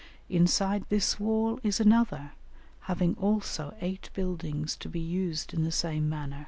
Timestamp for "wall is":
1.19-1.79